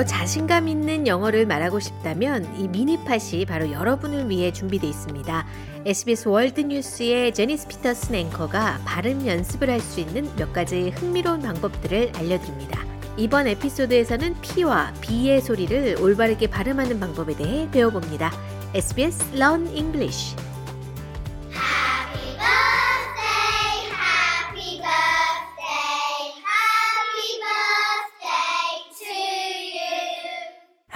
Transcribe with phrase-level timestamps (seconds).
[0.00, 5.46] 더 자신감 있는 영어를 말하고 싶다면 이 미니팟이 바로 여러분을 위해 준비되어 있습니다.
[5.84, 12.12] SBS 월드 뉴스의 제니스 피터슨 앵커가 발음 연습을 할 수 있는 몇 가지 흥미로운 방법들을
[12.16, 12.82] 알려드립니다.
[13.18, 18.32] 이번 에피소드에서는 P와 B의 소리를 올바르게 발음하는 방법에 대해 배워봅니다.
[18.72, 20.34] SBS Learn English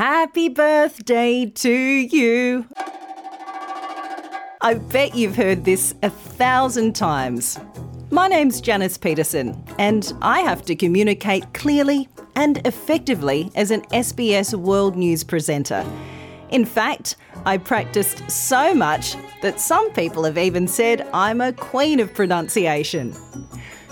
[0.04, 2.66] happy birthday to you.
[4.60, 7.58] I bet you've heard this a thousand times.
[8.10, 14.52] My name's Janice Petersen, and I have to communicate clearly and effectively as an SBS
[14.52, 15.82] World News presenter.
[16.50, 17.16] In fact,
[17.46, 23.14] I practiced so much that some people have even said I'm a queen of pronunciation.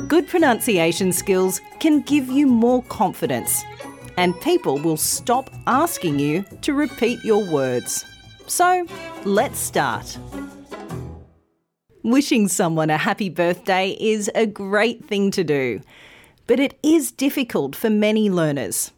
[0.09, 3.65] Good pronunciation skills can give you more confidence,
[4.17, 8.05] and people will stop asking you to repeat your words.
[8.47, 8.87] So,
[9.25, 10.19] let's start.
[12.03, 15.81] Wishing someone a happy birthday is a great thing to do,
[16.47, 18.91] but it is difficult for many learners.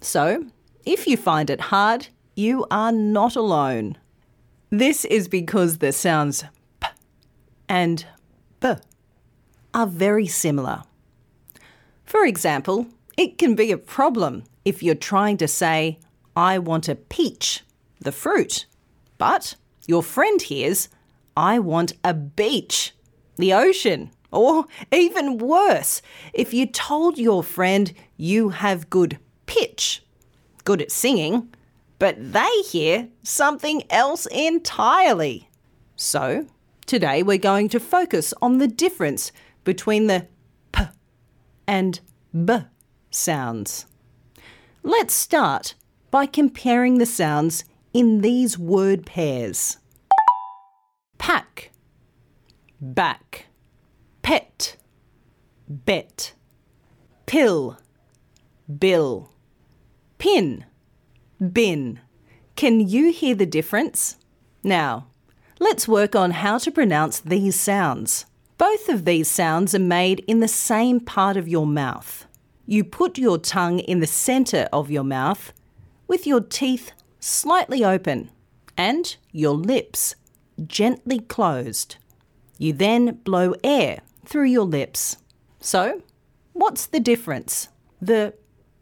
[0.00, 0.46] So,
[0.84, 3.96] if you find it hard, you are not alone.
[4.70, 6.44] This is because the sounds
[6.80, 6.88] p
[7.68, 8.06] and
[8.60, 8.74] b
[9.74, 10.82] are very similar.
[12.04, 12.86] For example,
[13.16, 16.00] it can be a problem if you're trying to say,
[16.34, 17.62] I want a peach,
[18.00, 18.66] the fruit,
[19.16, 19.54] but
[19.86, 20.88] your friend hears,
[21.36, 22.92] I want a beach,
[23.36, 24.10] the ocean.
[24.32, 26.02] Or even worse,
[26.34, 30.02] if you told your friend you have good pitch,
[30.64, 31.54] good at singing,
[32.00, 35.48] but they hear something else entirely.
[35.94, 36.44] So,
[36.86, 39.30] today we're going to focus on the difference
[39.62, 40.26] between the
[40.72, 40.82] p
[41.68, 42.00] and
[42.44, 42.58] b
[43.10, 43.86] sounds.
[44.88, 45.74] Let's start
[46.12, 49.78] by comparing the sounds in these word pairs
[51.18, 51.72] pack,
[52.80, 53.46] back,
[54.22, 54.76] pet,
[55.68, 56.34] bet,
[57.26, 57.78] pill,
[58.78, 59.32] bill,
[60.18, 60.64] pin,
[61.52, 61.98] bin.
[62.54, 64.18] Can you hear the difference?
[64.62, 65.08] Now,
[65.58, 68.26] let's work on how to pronounce these sounds.
[68.56, 72.25] Both of these sounds are made in the same part of your mouth.
[72.66, 75.52] You put your tongue in the centre of your mouth
[76.08, 76.90] with your teeth
[77.20, 78.30] slightly open
[78.76, 80.16] and your lips
[80.66, 81.96] gently closed.
[82.58, 85.18] You then blow air through your lips.
[85.60, 86.02] So,
[86.52, 87.68] what's the difference?
[88.02, 88.34] The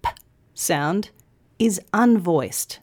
[0.02, 0.10] p
[0.54, 1.10] sound
[1.58, 2.78] is unvoiced.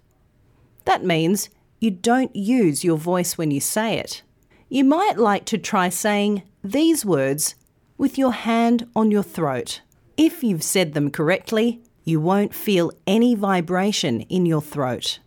[0.85, 4.21] That means you don't use your voice when you say it.
[4.69, 7.55] You might like to try saying these words
[7.97, 9.81] with your hand on your throat.
[10.23, 15.17] If you've said them correctly, you won't feel any vibration in your throat.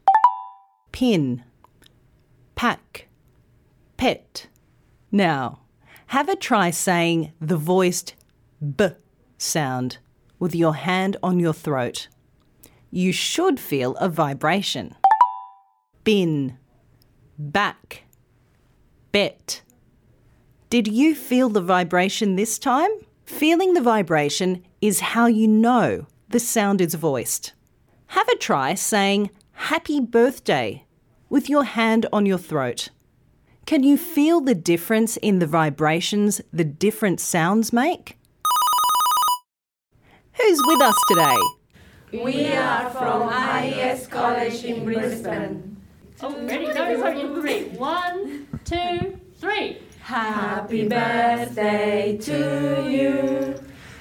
[0.93, 1.43] Pin,
[2.55, 3.09] pack,
[3.97, 4.47] pet.
[5.10, 5.62] Now,
[6.06, 8.15] have a try saying the voiced
[8.77, 8.91] b
[9.37, 9.99] sound
[10.38, 12.06] with your hand on your throat.
[12.93, 14.94] You should feel a vibration.
[16.04, 16.56] Bin,
[17.37, 18.04] back,
[19.10, 19.62] bet.
[20.71, 22.91] Did you feel the vibration this time?
[23.25, 27.55] Feeling the vibration is how you know the sound is voiced.
[28.09, 30.84] Have a try saying happy birthday
[31.31, 32.91] with your hand on your throat.
[33.65, 38.19] Can you feel the difference in the vibrations the different sounds make?
[40.34, 41.39] Who's with us today?
[42.22, 45.78] We are from IES College in Brisbane.
[46.21, 46.66] Oh, ready?
[46.66, 47.65] No, sorry, you three.
[47.78, 49.78] One, two, three.
[50.01, 53.53] Happy birthday to you.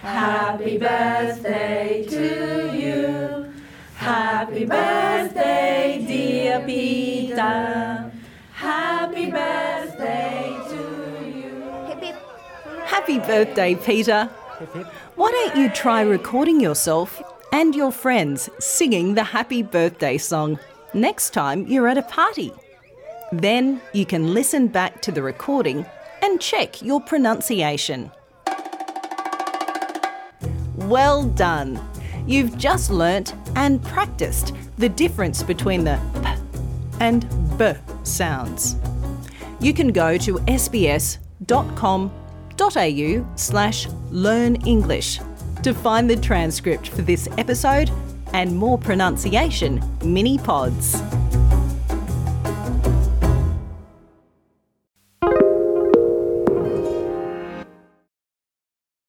[0.04, 3.54] Happy birthday to you.
[3.96, 8.12] Happy birthday, dear Peter.
[8.52, 12.82] Happy birthday to you.
[12.84, 14.26] Happy birthday, Peter.
[15.16, 17.24] Why don't you try recording yourself
[17.54, 20.60] and your friends singing the happy birthday song
[20.94, 22.52] next time you're at a party?
[23.32, 25.86] Then you can listen back to the recording
[26.22, 28.12] and check your pronunciation.
[30.88, 31.80] Well done!
[32.26, 36.30] You've just learnt and practiced the difference between the p
[37.00, 37.28] and
[37.58, 38.76] b sounds.
[39.60, 41.20] You can go to sbs.com.au
[43.36, 45.20] slash learn English
[45.64, 47.90] to find the transcript for this episode
[48.34, 51.02] and more pronunciation mini pods.